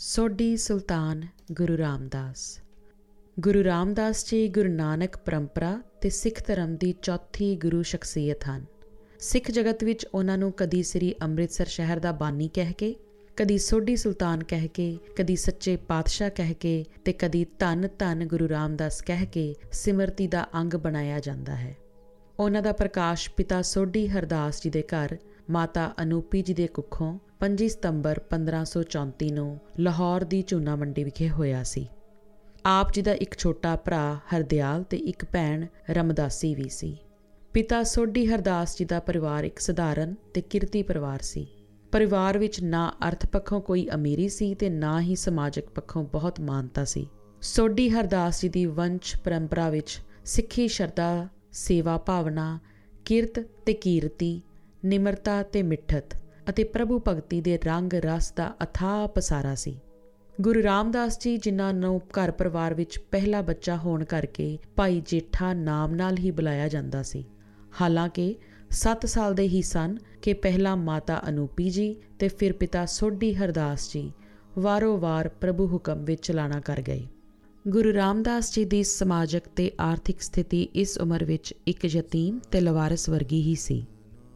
ਸੋਢੀ 0.00 0.56
ਸੁਲਤਾਨ 0.56 1.26
ਗੁਰੂ 1.52 1.78
ਰਾਮਦਾਸ। 1.78 2.60
ਗੁਰੂ 3.40 3.64
ਰਾਮਦਾਸ 3.64 4.30
ਜੀ 4.30 4.48
ਗੁਰੂ 4.48 4.68
ਨਾਨਕ 4.68 5.16
ਪਰੰਪਰਾ 5.16 5.82
ਤੇ 6.00 6.08
ਸਿੱਖ 6.08 6.46
ਧਰਮ 6.46 6.76
ਦੀ 6.76 6.94
ਚੌਥੀ 7.02 7.56
ਗੁਰੂ 7.56 7.82
ਸ਼ਖਸੀਅਤ 7.82 8.44
ਹਨ। 8.44 8.64
ਸਿੱਖ 9.20 9.50
ਜਗਤ 9.50 9.84
ਵਿੱਚ 9.84 10.06
ਉਹਨਾਂ 10.14 10.38
ਨੂੰ 10.38 10.52
ਕਦੀ 10.52 10.82
ਸ੍ਰੀ 10.82 11.14
ਅੰਮ੍ਰਿਤਸਰ 11.22 11.66
ਸ਼ਹਿਰ 11.66 11.98
ਦਾ 11.98 12.12
ਬਾਨੀ 12.12 12.48
ਕਹਿ 12.54 12.72
ਕੇ, 12.72 12.96
ਕਦੀ 13.36 13.58
ਸੋਢੀ 13.58 13.96
ਸੁਲਤਾਨ 13.96 14.44
ਕਹਿ 14.44 14.68
ਕੇ, 14.68 14.98
ਕਦੀ 15.16 15.36
ਸੱਚੇ 15.36 15.76
ਪਾਤਸ਼ਾਹ 15.76 16.30
ਕਹਿ 16.30 16.54
ਕੇ 16.54 16.84
ਤੇ 17.04 17.12
ਕਦੀ 17.12 17.46
ਧੰਨ 17.58 17.88
ਧੰਨ 17.98 18.26
ਗੁਰੂ 18.26 18.48
ਰਾਮਦਾਸ 18.48 19.02
ਕਹਿ 19.02 19.26
ਕੇ 19.26 19.54
ਸਿਮਰਤੀ 19.72 20.26
ਦਾ 20.26 20.48
ਅੰਗ 20.54 20.76
ਬਣਾਇਆ 20.76 21.20
ਜਾਂਦਾ 21.20 21.56
ਹੈ। 21.56 21.76
ਉਹਨਾਂ 22.38 22.62
ਦਾ 22.62 22.72
ਪ੍ਰਕਾਸ਼ 22.72 23.30
ਪਿਤਾ 23.30 23.62
ਸੋਢੀ 23.62 24.08
ਹਰਦਾਸ 24.08 24.62
ਜੀ 24.62 24.70
ਦੇ 24.70 24.82
ਘਰ, 24.82 25.16
ਮਾਤਾ 25.50 25.94
ਅਨੂਪੀ 26.02 26.42
ਜੀ 26.42 26.54
ਦੇ 26.54 26.66
ਕੁੱਖੋਂ 26.66 27.18
25 27.40 27.68
ਸਤੰਬਰ 27.68 28.20
1534 28.30 29.28
ਨੂੰ 29.30 29.58
ਲਾਹੌਰ 29.78 30.24
ਦੀ 30.24 30.42
ਚੂਨਾ 30.42 30.76
ਮੰਡੀ 30.76 31.04
ਵਿਖੇ 31.04 31.28
ਹੋਇਆ 31.28 31.62
ਸੀ। 31.62 31.88
ਆਪ 32.66 32.92
ਜੀ 32.92 33.02
ਦਾ 33.02 33.12
ਇੱਕ 33.12 33.38
ਛੋਟਾ 33.38 33.76
ਭਰਾ 33.76 34.18
ਹਰਦਿਆਲ 34.34 34.82
ਤੇ 34.82 34.96
ਇੱਕ 34.96 35.24
ਭੈਣ 35.24 35.66
ਰਮਦਾਸੀ 35.90 36.54
ਵੀ 36.54 36.68
ਸੀ। 36.68 36.96
ਪਿਤਾ 37.52 37.82
ਸੋਢੀ 37.82 38.26
ਹਰਦਾਸ 38.26 38.78
ਜੀ 38.78 38.84
ਦਾ 38.84 39.00
ਪਰਿਵਾਰ 39.00 39.44
ਇੱਕ 39.44 39.58
ਸਧਾਰਨ 39.58 40.14
ਤੇ 40.34 40.40
ਕਿਰਤੀ 40.40 40.82
ਪਰਿਵਾਰ 40.82 41.18
ਸੀ। 41.22 41.46
ਪਰਿਵਾਰ 41.92 42.38
ਵਿੱਚ 42.38 42.62
ਨਾ 42.62 42.92
ਅਰਥ 43.08 43.26
ਪੱਖੋਂ 43.26 43.60
ਕੋਈ 43.60 43.88
ਅਮੀਰੀ 43.94 44.28
ਸੀ 44.28 44.54
ਤੇ 44.54 44.70
ਨਾ 44.70 45.00
ਹੀ 45.00 45.16
ਸਮਾਜਿਕ 45.16 45.68
ਪੱਖੋਂ 45.68 46.04
ਬਹੁਤ 46.04 46.40
ਮਾਨਤਾ 46.40 46.84
ਸੀ। 46.84 47.06
ਸੋਢੀ 47.42 47.90
ਹਰਦਾਸ 47.90 48.42
ਜੀ 48.42 48.48
ਦੀ 48.48 48.66
ਵੰਸ਼ 48.66 49.16
ਪਰੰਪਰਾ 49.24 49.70
ਵਿੱਚ 49.70 49.98
ਸਿੱਖੀ 50.24 50.68
ਸ਼ਰਧਾ, 50.68 51.28
ਸੇਵਾ 51.52 51.98
ਭਾਵਨਾ, 51.98 52.58
ਕਿਰਤ 53.04 53.40
ਤੇ 53.66 53.72
ਕੀਰਤੀ, 53.72 54.42
ਨਿਮਰਤਾ 54.84 55.42
ਤੇ 55.42 55.62
ਮਿੱਠਤ 55.62 56.16
ਅਤੇ 56.50 56.64
ਪ੍ਰਭੂ 56.64 57.02
ਭਗਤੀ 57.08 57.40
ਦੇ 57.40 57.58
ਰੰਗ 57.64 57.94
ਰਸ 57.94 58.32
ਦਾ 58.32 58.54
ਅਥਾਹ 58.62 59.08
ਪਸਾਰਾ 59.08 59.54
ਸੀ। 59.54 59.78
ਗੁਰੂ 60.40 60.62
ਰਾਮਦਾਸ 60.62 61.18
ਜੀ 61.20 61.36
ਜਿਨ੍ਹਾਂ 61.36 61.74
ਨੂੰ 61.74 62.00
ਘਰ 62.10 62.30
ਪਰਿਵਾਰ 62.30 62.74
ਵਿੱਚ 62.74 62.98
ਪਹਿਲਾ 63.10 63.42
ਬੱਚਾ 63.42 63.76
ਹੋਣ 63.76 64.04
ਕਰਕੇ 64.04 64.58
ਭਾਈ 64.76 65.02
ਜੇਠਾ 65.06 65.52
ਨਾਮ 65.54 65.94
ਨਾਲ 65.94 66.18
ਹੀ 66.18 66.30
ਬੁਲਾਇਆ 66.30 66.68
ਜਾਂਦਾ 66.68 67.02
ਸੀ। 67.02 67.24
ਹਾਲਾਂਕਿ 67.80 68.34
7 68.70 69.06
ਸਾਲ 69.06 69.34
ਦੇ 69.34 69.48
ਹੀ 69.48 69.62
ਸਨ 69.62 69.96
ਕਿ 70.22 70.32
ਪਹਿਲਾ 70.32 70.76
ਮਾਤਾ 70.76 71.20
ਅਨੂਪੀ 71.28 71.70
ਜੀ 71.70 71.96
ਤੇ 72.18 72.28
ਫਿਰ 72.28 72.52
ਪਿਤਾ 72.52 72.86
ਸੋਢੀ 72.86 73.34
ਹਰਦਾਸ 73.34 73.92
ਜੀ 73.92 74.12
ਵਾਰੋ-ਵਾਰ 74.58 75.28
ਪ੍ਰਭੂ 75.28 75.66
ਹੁਕਮ 75.66 76.04
ਵਿੱਚ 76.04 76.26
ਚਲਾਣਾ 76.26 76.60
ਕਰ 76.60 76.80
ਗਏ। 76.80 77.06
ਗੁਰੂ 77.68 77.92
ਰਾਮਦਾਸ 77.94 78.54
ਜੀ 78.54 78.64
ਦੀ 78.64 78.82
ਸਮਾਜਿਕ 78.82 79.48
ਤੇ 79.56 79.70
ਆਰਥਿਕ 79.80 80.20
ਸਥਿਤੀ 80.20 80.62
ਇਸ 80.62 80.98
ਉਮਰ 80.98 81.24
ਵਿੱਚ 81.24 81.54
ਇੱਕ 81.66 81.84
ਯਤੀਮ 81.84 82.38
ਤੇ 82.50 82.60
ਲਵਾਰਸ 82.60 83.08
ਵਰਗੀ 83.08 83.42
ਹੀ 83.42 83.54
ਸੀ। 83.54 83.86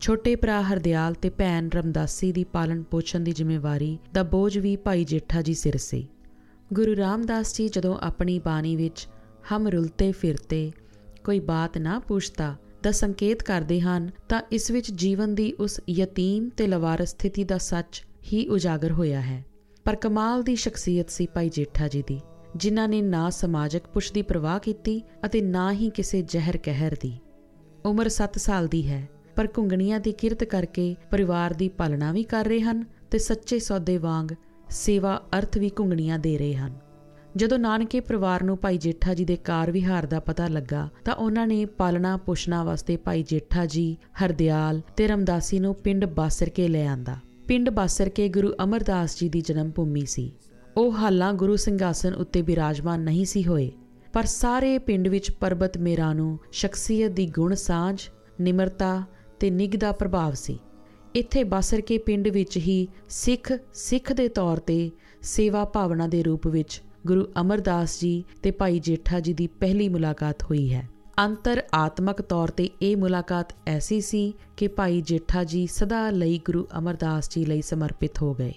ਛੋਟੇ 0.02 0.36
ਭਰਾ 0.36 0.62
ਹਰਦਿਆਲ 0.62 1.14
ਤੇ 1.14 1.30
ਭੈਣ 1.30 1.68
ਰਮਦਾਸੀ 1.68 2.32
ਦੀ 2.32 2.44
ਪਾਲਣ 2.44 2.82
ਪੋਸ਼ਣ 2.82 3.20
ਦੀ 3.20 3.32
ਜ਼ਿੰਮੇਵਾਰੀ 3.32 3.98
ਦਾ 4.12 4.22
ਬੋਝ 4.22 4.58
ਵੀ 4.58 4.76
ਭਾਈ 4.76 5.04
ਜੇਠਾ 5.04 5.42
ਜੀ 5.42 5.54
ਸਿਰ 5.54 5.76
ਸੀ। 5.76 6.08
ਗੁਰੂ 6.72 6.96
ਰਾਮਦਾਸ 6.96 7.54
ਜੀ 7.56 7.68
ਜਦੋਂ 7.68 7.98
ਆਪਣੀ 8.00 8.38
ਬਾਣੀ 8.38 8.76
ਵਿੱਚ 8.76 9.06
ਹਮ 9.52 9.68
ਰੁਲਤੇ 9.68 10.12
ਫਿਰਤੇ, 10.12 10.72
ਕੋਈ 11.24 11.40
ਬਾਤ 11.40 11.78
ਨਾ 11.78 11.98
ਪੁੱਛਤਾ 11.98 12.56
ਦਾ 12.82 12.90
ਸੰਕੇਤ 12.90 13.42
ਕਰਦੇ 13.42 13.80
ਹਨ, 13.80 14.10
ਤਾਂ 14.28 14.42
ਇਸ 14.52 14.70
ਵਿੱਚ 14.70 14.90
ਜੀਵਨ 14.92 15.34
ਦੀ 15.34 15.52
ਉਸ 15.52 15.80
ਯਤੀਮ 15.90 16.48
ਤੇ 16.48 16.66
ਲਵਾਰਸ 16.66 17.08
ਸਥਿਤੀ 17.08 17.44
ਦਾ 17.44 17.58
ਸੱਚ 17.58 18.02
ਹੀ 18.32 18.46
ਉਜਾਗਰ 18.48 18.92
ਹੋਇਆ 18.92 19.20
ਹੈ। 19.20 19.44
ਪਰ 19.84 19.96
ਕਮਾਲ 19.96 20.42
ਦੀ 20.42 20.56
ਸ਼ਖਸੀਅਤ 20.56 21.10
ਸੀ 21.10 21.26
ਭਾਈ 21.26 21.48
ਜੇਠਾ 21.48 21.88
ਜੀ 21.88 22.04
ਦੀ, 22.06 22.20
ਜਿਨ੍ਹਾਂ 22.56 22.88
ਨੇ 22.88 23.02
ਨਾ 23.02 23.30
ਸਮਾਜਿਕ 23.30 23.86
ਪੁਸ਼ 23.86 24.12
ਦੀ 24.12 24.22
ਪਰਵਾਹ 24.22 24.58
ਕੀਤੀ 24.58 25.02
ਅਤੇ 25.26 25.40
ਨਾ 25.40 25.72
ਹੀ 25.72 25.90
ਕਿਸੇ 25.90 26.22
ਜ਼ਹਿਰ 26.22 26.56
ਕਹਿਰ 26.56 26.96
ਦੀ। 27.00 27.18
ਉਮਰ 27.84 28.08
7 28.08 28.38
ਸਾਲ 28.38 28.68
ਦੀ 28.68 28.88
ਹੈ। 28.88 29.08
ਪਰ 29.36 29.48
ਘੁੰਗਣੀਆਂ 29.58 30.00
ਦੀ 30.00 30.12
ਕਿਰਤ 30.12 30.44
ਕਰਕੇ 30.44 30.94
ਪਰਿਵਾਰ 31.10 31.54
ਦੀ 31.54 31.68
ਪਾਲਣਾ 31.68 32.12
ਵੀ 32.12 32.22
ਕਰ 32.24 32.44
ਰਹੇ 32.44 32.60
ਹਨ 32.60 32.84
ਤੇ 33.10 33.18
ਸੱਚੇ 33.18 33.58
ਸੌਦੇ 33.58 33.96
ਵਾਂਗ 33.98 34.34
ਸੇਵਾ 34.70 35.20
ਅਰਥ 35.38 35.58
ਵੀ 35.58 35.70
ਘੁੰਗਣੀਆਂ 35.78 36.18
ਦੇ 36.18 36.36
ਰਹੇ 36.38 36.54
ਹਨ। 36.54 36.78
ਜਦੋਂ 37.36 37.58
ਨਾਨਕੇ 37.58 38.00
ਪਰਿਵਾਰ 38.00 38.42
ਨੂੰ 38.42 38.56
ਭਾਈ 38.58 38.78
ਜੇਠਾ 38.78 39.14
ਜੀ 39.14 39.24
ਦੇ 39.24 39.36
ਕਾਰ 39.36 39.70
ਵਿਹਾਰ 39.70 40.06
ਦਾ 40.06 40.20
ਪਤਾ 40.20 40.48
ਲੱਗਾ 40.48 40.88
ਤਾਂ 41.04 41.14
ਉਹਨਾਂ 41.14 41.46
ਨੇ 41.46 41.64
ਪਾਲਣਾ 41.64 42.16
ਪੁੱਛਣਾ 42.16 42.62
ਵਾਸਤੇ 42.64 42.96
ਭਾਈ 42.96 43.22
ਜੇਠਾ 43.22 43.66
ਜੀ, 43.66 43.96
ਹਰਦਿਆਲ 44.24 44.80
ਤੇ 44.96 45.06
ਰਮਦਾਸੀ 45.08 45.58
ਨੂੰ 45.58 45.74
ਪਿੰਡ 45.74 46.04
ਬਾਸਰ 46.04 46.48
ਕੇ 46.48 46.68
ਲੈ 46.68 46.86
ਆਂਦਾ। 46.86 47.16
ਪਿੰਡ 47.48 47.70
ਬਾਸਰ 47.70 48.08
ਕੇ 48.08 48.28
ਗੁਰੂ 48.28 48.52
ਅਮਰਦਾਸ 48.64 49.18
ਜੀ 49.18 49.28
ਦੀ 49.28 49.40
ਜਨਮ 49.40 49.70
ਭੂਮੀ 49.70 50.04
ਸੀ। 50.06 50.32
ਉਹ 50.76 50.92
ਹਾਲਾਂ 50.92 51.32
ਗੁਰੂ 51.34 51.56
ਸਿੰਘਾਸਨ 51.56 52.14
ਉੱਤੇ 52.14 52.42
ਬਿਰਾਜਮਾਨ 52.42 53.00
ਨਹੀਂ 53.00 53.24
ਸੀ 53.24 53.44
ਹੋਏ, 53.46 53.70
ਪਰ 54.12 54.24
ਸਾਰੇ 54.24 54.78
ਪਿੰਡ 54.78 55.08
ਵਿੱਚ 55.08 55.30
ਪਰਬਤ 55.30 55.78
ਮੇਰਾ 55.78 56.12
ਨੂੰ 56.12 56.38
ਸ਼ਖਸੀਅਤ 56.52 57.12
ਦੀ 57.12 57.26
ਗੁਣ 57.26 57.54
ਸਾਂਝ, 57.54 57.98
ਨਿਮਰਤਾ 58.40 59.02
ਤੇ 59.42 59.50
ਨਿਗ 59.50 59.70
ਦਾ 59.70 59.92
ਪ੍ਰਭਾਵ 59.92 60.34
ਸੀ। 60.34 60.58
ਇੱਥੇ 61.14 61.44
ਬਾਸਰ 61.44 61.80
ਕੇ 61.80 61.98
ਪਿੰਡ 61.98 62.28
ਵਿੱਚ 62.28 62.56
ਹੀ 62.56 62.88
ਸਿੱਖ 63.08 63.52
ਸਿੱਖ 63.74 64.12
ਦੇ 64.12 64.28
ਤੌਰ 64.28 64.56
ਤੇ 64.56 64.90
ਸੇਵਾ 65.22 65.64
ਭਾਵਨਾ 65.64 66.06
ਦੇ 66.06 66.22
ਰੂਪ 66.22 66.46
ਵਿੱਚ 66.46 66.82
ਗੁਰੂ 67.06 67.26
ਅਮਰਦਾਸ 67.40 68.00
ਜੀ 68.00 68.24
ਤੇ 68.42 68.50
ਭਾਈ 68.50 68.78
ਜੇਠਾ 68.78 69.20
ਜੀ 69.20 69.32
ਦੀ 69.32 69.46
ਪਹਿਲੀ 69.46 69.88
ਮੁਲਾਕਾਤ 69.88 70.42
ਹੋਈ 70.42 70.74
ਹੈ। 70.74 70.88
ਅੰਤਰ 71.18 71.62
ਆਤਮਕ 71.74 72.22
ਤੌਰ 72.22 72.48
ਤੇ 72.48 72.70
ਇਹ 72.82 72.96
ਮੁਲਾਕਾਤ 72.96 73.54
ਐਸੀ 73.66 74.00
ਸੀ 74.00 74.34
ਕਿ 74.56 74.68
ਭਾਈ 74.68 75.00
ਜੇਠਾ 75.00 75.44
ਜੀ 75.44 75.66
ਸਦਾ 75.66 76.10
ਲਈ 76.10 76.40
ਗੁਰੂ 76.44 76.66
ਅਮਰਦਾਸ 76.78 77.28
ਜੀ 77.30 77.44
ਲਈ 77.44 77.62
ਸਮਰਪਿਤ 77.62 78.22
ਹੋ 78.22 78.34
ਗਏ। 78.34 78.52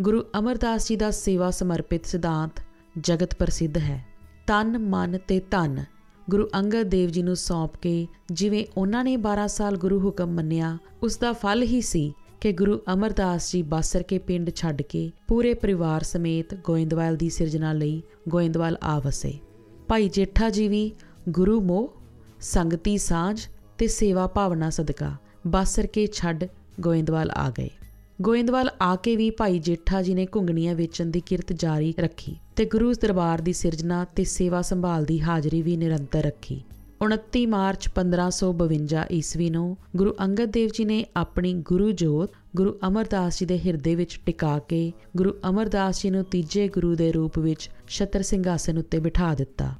ਗੁਰੂ 0.00 0.24
ਅਮਰਦਾਸ 0.38 0.88
ਜੀ 0.88 0.96
ਦਾ 0.96 1.10
ਸੇਵਾ 1.10 1.50
ਸਮਰਪਿਤ 1.50 2.06
ਸਿਧਾਂਤ 2.06 2.62
ਜਗਤ 2.98 3.34
ਪ੍ਰਸਿੱਧ 3.34 3.78
ਹੈ। 3.78 4.06
ਤਨ, 4.46 4.78
ਮਨ 4.78 5.18
ਤੇ 5.28 5.40
ਧਨ 5.40 5.84
ਗੁਰੂ 6.30 6.48
ਅੰਗਦ 6.54 6.82
ਦੇਵ 6.82 7.10
ਜੀ 7.10 7.22
ਨੂੰ 7.22 7.36
ਸੌਂਪ 7.36 7.76
ਕੇ 7.76 8.06
ਜਿਵੇਂ 8.32 8.66
ਉਹਨਾਂ 8.76 9.04
ਨੇ 9.04 9.16
12 9.16 9.46
ਸਾਲ 9.46 9.76
ਗੁਰੂ 9.76 10.00
ਹੁਕਮ 10.00 10.26
ਮੰਨਿਆ 10.26 10.78
ਉਸ 11.02 11.18
ਦਾ 11.18 11.32
ਫਲ 11.32 11.62
ਹੀ 11.62 11.80
ਸੀ 11.80 12.12
ਕਿ 12.40 12.52
ਗੁਰੂ 12.52 12.78
ਅਮਰਦਾਸ 12.94 13.52
ਜੀ 13.52 13.62
ਬਾਸਰ 13.62 14.02
ਕੇ 14.02 14.18
ਪਿੰਡ 14.18 14.50
ਛੱਡ 14.54 14.82
ਕੇ 14.82 15.10
ਪੂਰੇ 15.28 15.54
ਪਰਿਵਾਰ 15.54 16.02
ਸਮੇਤ 16.02 16.54
ਗੋਇੰਦਵਾਲ 16.54 17.16
ਦੀ 17.16 17.30
ਸਿਰਜਣਾ 17.30 17.72
ਲਈ 17.72 18.02
ਗੋਇੰਦਵਾਲ 18.28 18.78
ਆ 18.82 18.98
ਵਸੇ। 18.98 19.34
ਭਾਈ 19.88 20.08
ਜੇਠਾ 20.08 20.50
ਜੀ 20.50 20.68
ਵੀ 20.68 20.92
ਗੁਰੂ 21.28 21.60
ਮੋਹ, 21.60 21.88
ਸੰਗਤੀ 22.40 22.98
ਸਾਂਝ 22.98 23.40
ਤੇ 23.78 23.86
ਸੇਵਾ 23.86 24.26
ਭਾਵਨਾ 24.26 24.70
ਸਦਕਾ 24.70 25.16
ਬਾਸਰ 25.46 25.86
ਕੇ 25.86 26.06
ਛੱਡ 26.06 26.44
ਗੋਇੰਦਵਾਲ 26.80 27.30
ਆ 27.30 27.50
ਗਏ। 27.50 27.70
ਗੋਇੰਦਵਾਲ 28.22 28.70
ਆ 28.82 28.96
ਕੇ 28.96 29.16
ਵੀ 29.16 29.30
ਭਾਈ 29.30 29.58
ਜੇਠਾ 29.58 30.02
ਜੀ 30.02 30.14
ਨੇ 30.14 30.26
ਘੁੰਗਣੀਆਂ 30.26 30.74
ਵੇਚਣ 30.74 31.06
ਦੀ 31.06 31.20
ਕਿਰਤ 31.20 31.52
ਜਾਰੀ 31.52 31.94
ਰੱਖੀ 31.98 32.36
ਤੇ 32.56 32.64
ਗੁਰੂ 32.64 32.92
ਦਰਬਾਰ 32.92 33.40
ਦੀ 33.40 33.52
ਸਿਰਜਣਾ 33.52 34.04
ਤੇ 34.04 34.24
ਸੇਵਾ 34.24 34.62
ਸੰਭਾਲ 34.62 35.04
ਦੀ 35.04 35.20
ਹਾਜ਼ਰੀ 35.20 35.62
ਵੀ 35.62 35.76
ਨਿਰੰਤਰ 35.76 36.22
ਰੱਖੀ। 36.22 36.62
29 37.04 37.46
ਮਾਰਚ 37.46 37.88
1552 37.88 39.04
ਈਸਵੀ 39.12 39.50
ਨੂੰ 39.50 39.76
ਗੁਰੂ 39.96 40.14
ਅੰਗਦ 40.24 40.44
ਦੇਵ 40.44 40.68
ਜੀ 40.68 40.84
ਨੇ 40.84 41.06
ਆਪਣੀ 41.16 41.54
ਗੁਰੂ 41.54 41.92
ਜੋਤ, 41.92 42.30
ਗੁਰੂ 42.56 42.78
ਅਮਰਦਾਸ 42.88 43.40
ਜੀ 43.40 43.46
ਦੇ 43.46 43.58
ਹਿਰਦੇ 43.58 43.94
ਵਿੱਚ 43.94 44.20
ਟਿਕਾ 44.26 44.58
ਕੇ 44.58 44.92
ਗੁਰੂ 45.16 45.32
ਅਮਰਦਾਸ 45.48 46.02
ਜੀ 46.02 46.10
ਨੂੰ 46.10 46.24
ਤੀਜੇ 46.24 46.68
ਗੁਰੂ 46.68 46.94
ਦੇ 46.94 47.12
ਰੂਪ 47.12 47.38
ਵਿੱਚ 47.38 47.70
ਛਤਰ 47.88 48.22
ਸਿੰਘਾਸਨ 48.22 48.78
ਉੱਤੇ 48.78 48.98
ਬਿਠਾ 48.98 49.34
ਦਿੱਤਾ। 49.34 49.74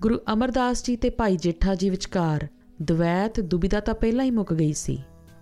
ਗੁਰੂ 0.00 0.18
ਅਮਰਦਾਸ 0.32 0.84
ਜੀ 0.84 0.96
ਤੇ 0.96 1.10
ਭਾਈ 1.10 1.36
ਜੇਠਾ 1.36 1.74
ਜੀ 1.74 1.90
ਵਿਚਕਾਰ 1.90 2.48
ਦਵੈਤ 2.82 3.40
ਦੁਬਿਧਾ 3.40 3.80
ਤਾਂ 3.80 3.94
ਪਹਿਲਾਂ 3.94 4.24
ਹੀ 4.24 4.30
ਮੁੱਕ 4.30 4.54
ਗਈ 4.54 4.72
ਸੀ। 4.72 4.98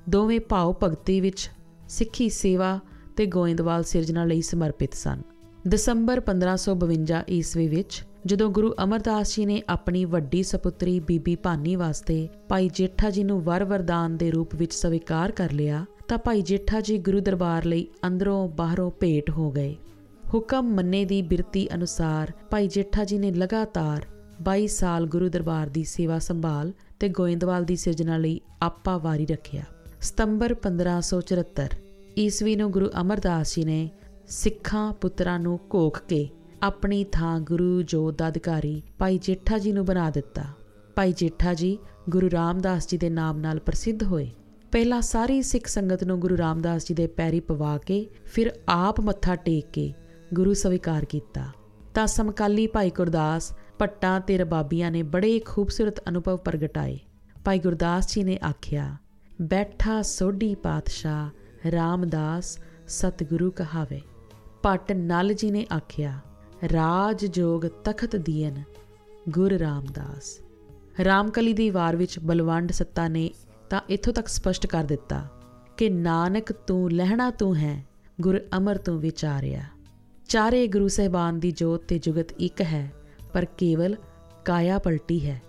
ਦੋਵੇਂ 0.09 0.41
ਭਾਉ 0.41 0.75
ਭਗਤੀ 0.83 1.21
ਵਿੱਚ 1.21 1.51
ਸਿੱਖੀ 1.89 2.29
ਸੇਵਾ 2.29 2.81
ਤੇ 3.17 3.27
ਗੋਇੰਦਵਾਲ 3.27 3.83
ਸਿਰਜਣਾ 3.83 4.25
ਲਈ 4.25 4.43
ਸਮਰਪਿਤ 4.43 4.95
ਸਨ। 4.95 5.23
ਦਸੰਬਰ 5.69 6.21
1552 6.21 7.23
ਈਸਵੀ 7.31 7.69
ਵਿੱਚ 7.69 8.05
ਜਦੋਂ 8.27 8.51
ਗੁਰੂ 8.51 8.75
ਅਮਰਦਾਸ 8.85 9.37
ਜੀ 9.37 9.47
ਨੇ 9.47 9.63
ਆਪਣੀ 9.69 10.05
ਵੱਡੀ 10.05 10.43
ਸੁਪੁੱਤਰੀ 10.43 11.01
ਬੀਬੀ 11.01 11.37
ਭਾਨੀ 11.37 11.77
ਵਾਸਤੇ 11.77 12.29
ਭਾਈ 12.49 12.71
ਜੇਠਾ 12.75 13.11
ਜੀ 13.11 13.25
ਨੂੰ 13.25 13.41
ਵਰ 13.41 13.65
ਵਰਦਾਨ 13.65 14.17
ਦੇ 14.17 14.31
ਰੂਪ 14.31 14.55
ਵਿੱਚ 14.55 14.75
ਸਵੀਕਾਰ 14.75 15.33
ਕਰ 15.33 15.53
ਲਿਆ, 15.53 15.87
ਤਾਂ 16.09 16.19
ਭਾਈ 16.19 16.43
ਜੇਠਾ 16.43 16.81
ਜੀ 16.81 16.99
ਗੁਰੂ 16.99 17.21
ਦਰਬਾਰ 17.21 17.65
ਲਈ 17.65 17.87
ਅੰਦਰੋਂ 18.07 18.49
ਬਾਹਰੋਂ 18.49 18.91
ਭੇਟ 18.91 19.31
ਹੋ 19.31 19.51
ਗਏ। 19.51 19.77
ਹੁਕਮ 20.35 20.75
ਮੰਨੇ 20.75 21.05
ਦੀ 21.05 21.23
ਬਿਰਤੀ 21.23 21.69
ਅਨੁਸਾਰ 21.75 22.33
ਭਾਈ 22.51 22.69
ਜੇਠਾ 22.69 23.05
ਜੀ 23.05 23.19
ਨੇ 23.19 23.31
ਲਗਾਤਾਰ 23.31 24.07
22 24.51 24.67
ਸਾਲ 24.67 25.07
ਗੁਰੂ 25.07 25.29
ਦਰਬਾਰ 25.29 25.67
ਦੀ 25.67 25.85
ਸੇਵਾ 25.85 26.19
ਸੰਭਾਲ 26.19 26.73
ਤੇ 27.01 27.09
ਗੋਇੰਦਵਾਲ 27.09 27.65
ਦੀ 27.65 27.77
ਸਿਰਜਣਾ 27.77 28.17
ਲਈ 28.17 28.41
ਆਪਾ 28.63 28.99
ਵਾਰੀ 28.99 29.27
ਰੱਖਿਆ। 29.27 29.65
ਸਤੰਬਰ 30.03 30.55
1574 30.55 31.67
ਈਸਵੀ 32.19 32.57
ਨੂੰ 32.57 32.71
ਗੁਰੂ 32.71 32.91
ਅਮਰਦਾਸ 33.01 33.55
ਜੀ 33.55 33.65
ਨੇ 33.65 33.91
ਸਿੱਖਾਂ 34.29 34.93
ਪੁੱਤਰਾਂ 34.93 35.39
ਨੂੰ 35.39 35.59
ਕੋਖ 35.59 36.03
ਕੇ 36.03 36.29
ਆਪਣੀ 36.63 37.05
ਥਾਂ 37.05 37.41
ਗੁਰੂ 37.41 37.83
ਜੋਤ 37.83 38.19
ਦਾ 38.19 38.29
ਅਧਿਕਾਰੀ 38.29 38.83
ਭਾਈ 38.99 39.19
ਜੇਠਾ 39.19 39.59
ਜੀ 39.59 39.73
ਨੂੰ 39.73 39.85
ਬਣਾ 39.85 40.11
ਦਿੱਤਾ। 40.11 40.43
ਭਾਈ 40.97 41.13
ਜੇਠਾ 41.13 41.55
ਜੀ 41.55 41.79
ਗੁਰੂ 42.11 42.31
ਰਾਮਦਾਸ 42.33 42.89
ਜੀ 42.89 42.99
ਦੇ 42.99 43.11
ਨਾਮ 43.11 43.39
ਨਾਲ 43.39 43.61
ਪ੍ਰਸਿੱਧ 43.61 44.03
ਹੋਏ। 44.03 44.31
ਪਹਿਲਾਂ 44.73 45.01
ਸਾਰੀ 45.01 45.43
ਸਿੱਖ 45.43 45.67
ਸੰਗਤ 45.67 46.05
ਨੂੰ 46.05 46.21
ਗੁਰੂ 46.21 46.39
ਰਾਮਦਾਸ 46.39 46.87
ਜੀ 46.87 46.95
ਦੇ 46.95 47.07
ਪੈਰੀ 47.07 47.41
ਪਵਾ 47.41 47.79
ਕੇ 47.79 48.11
ਫਿਰ 48.25 48.53
ਆਪ 48.69 49.01
ਮੱਥਾ 49.01 49.37
ਟੇਕ 49.37 49.67
ਕੇ 49.67 49.93
ਗੁਰੂ 50.35 50.55
ਸਵੀਕਾਰ 50.55 51.05
ਕੀਤਾ। 51.05 51.45
ਤਾਂ 51.95 52.07
ਸਮਕਾਲੀ 52.07 52.67
ਭਾਈ 52.67 52.91
ਗੁਰਦਾਸ 52.91 53.53
ਪੱਟਾਂ 53.79 54.21
ਤੇ 54.21 54.39
ਰਬਾਬੀਆਂ 54.39 54.91
ਨੇ 54.91 55.03
ਬੜੇ 55.03 55.39
ਖੂਬਸੂਰਤ 55.39 56.09
ਅਨੁਭਵ 56.09 56.37
ਪ੍ਰਗਟਾਏ। 56.37 56.99
ਭਾਈ 57.45 57.59
ਗੁਰਦਾਸ 57.59 58.15
ਜੀ 58.15 58.23
ਨੇ 58.23 58.39
ਆਖਿਆ 58.51 58.97
ਬੈਠਾ 59.43 60.03
ਸੋਢੀ 60.03 60.55
ਪਾਤਸ਼ਾਹ 60.55 61.71
ਰਾਮਦਾਸ 61.71 62.59
ਸਤਿਗੁਰੂ 62.89 63.51
ਕਹਾਵੇ। 63.51 64.01
ਪਟ 64.63 64.93
ਨਲ 64.93 65.35
ਜੀ 65.35 65.51
ਨੇ 65.51 65.67
ਆਖਿਆ, 65.77 66.19
ਰਾਜ 66.73 67.27
ਜੋਗ 67.27 67.67
ਤਖਤ 67.85 68.17
ਦੀਨ 68.17 68.63
ਗੁਰ 69.29 69.53
ਰਾਮਦਾਸ। 69.53 70.39
ਰਾਮਕਲੀ 71.05 71.53
ਦੀ 71.53 71.71
ਵਾਰ 71.71 71.97
ਵਿੱਚ 71.97 72.19
ਬਲਵੰਡ 72.19 72.73
ਸੱਤਾ 72.73 73.09
ਨੇ 73.09 73.31
ਤਾਂ 73.71 73.81
ਇਥੋਂ 73.91 74.13
ਤੱਕ 74.13 74.29
ਸਪਸ਼ਟ 74.29 74.67
ਕਰ 74.67 74.85
ਦਿੱਤਾ 74.85 75.27
ਕਿ, 75.77 75.91
ਨਾਨਕ 75.91 76.53
ਤੂੰ 76.53 76.93
ਲਹਿਣਾ 76.93 77.31
ਤੂੰ 77.31 77.57
ਹੈ, 77.57 77.85
ਗੁਰ 78.21 78.41
ਅਮਰ 78.57 78.77
ਤੂੰ 78.77 79.01
ਵਿਚਾਰਿਆ। 79.01 79.65
ਚਾਰੇ 80.29 80.67
ਗੁਰੂ 80.67 80.89
ਸਹਿਬਾਨ 80.89 81.39
ਦੀ 81.39 81.51
ਜੋਤ 81.51 81.85
ਤੇ 81.85 81.99
ਜੁਗਤ 81.99 82.33
ਇੱਕ 82.33 82.61
ਹੈ, 82.61 82.93
ਪਰ 83.33 83.45
ਕੇਵਲ 83.45 83.97
ਕਾਇਆ 84.45 84.79
ਪਲਟੀ 84.79 85.27
ਹੈ। 85.27 85.43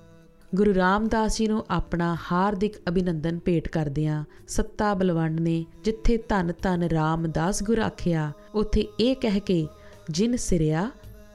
ਗੁਰੂ 0.55 0.73
ਰਾਮਦਾਸ 0.75 1.37
ਜੀ 1.37 1.47
ਨੂੰ 1.47 1.65
ਆਪਣਾ 1.69 2.17
ਹਾਰਦਿਕ 2.31 2.73
ਅਭਿਨੰਦਨ 2.89 3.39
ਭੇਟ 3.39 3.67
ਕਰਦਿਆਂ 3.67 4.23
ਸੱਤਾ 4.47 4.93
ਬਲਵੰਡ 4.93 5.39
ਨੇ 5.39 5.65
ਜਿੱਥੇ 5.83 6.17
ਧੰਨ 6.17 6.53
ਧੰਨ 6.61 6.83
ਰਾਮਦਾਸ 6.83 7.63
ਗੁਰ 7.63 7.79
ਆਖਿਆ, 7.79 8.31
ਉੱਥੇ 8.55 8.87
ਇਹ 8.99 9.15
ਕਹਿ 9.15 9.39
ਕੇ 9.39 9.67
ਜਿਨ 10.09 10.35
ਸਿਰਿਆ, 10.35 10.91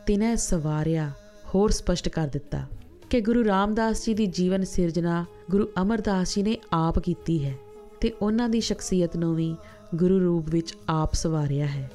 ਤਿਨੈ 0.06 0.34
ਸਵਾਰਿਆ, 0.34 1.10
ਹੋਰ 1.54 1.70
ਸਪਸ਼ਟ 1.70 2.08
ਕਰ 2.08 2.28
ਦਿੱਤਾ 2.28 2.62
ਕਿ 3.10 3.20
ਗੁਰੂ 3.20 3.44
ਰਾਮਦਾਸ 3.44 4.04
ਜੀ 4.06 4.14
ਦੀ 4.14 4.26
ਜੀਵਨ 4.26 4.64
ਸਿਰਜਣਾ 4.64 5.24
ਗੁਰੂ 5.50 5.68
ਅਮਰਦਾਸ 5.82 6.34
ਜੀ 6.34 6.42
ਨੇ 6.42 6.56
ਆਪ 6.72 6.98
ਕੀਤੀ 6.98 7.44
ਹੈ 7.44 7.54
ਤੇ 8.00 8.12
ਉਹਨਾਂ 8.22 8.48
ਦੀ 8.48 8.60
ਸ਼ਖਸੀਅਤ 8.60 9.16
ਨੂੰ 9.16 9.34
ਵੀ 9.34 9.54
ਗੁਰੂ 9.94 10.20
ਰੂਪ 10.20 10.48
ਵਿੱਚ 10.48 10.74
ਆਪ 10.88 11.14
ਸਵਾਰਿਆ 11.14 11.66
ਹੈ। 11.66 11.90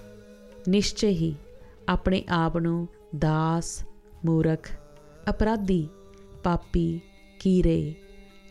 ਨਿਸ਼ਚੈ 0.69 1.07
ਹੀ 1.07 1.35
ਆਪਣੇ 1.89 2.23
ਆਪ 2.29 2.57
ਨੂੰ 2.57 2.87
ਦਾਸ, 3.17 3.85
ਮੂਰਖ, 4.25 4.69
ਅਪਰਾਧੀ, 5.29 5.87
ਪਾਪੀ 6.43 6.99
ਕੀਰੇ 7.43 7.95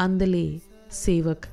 ਅੰਧਲੇ 0.05 0.61
ਸੇਵਕ 0.91 1.47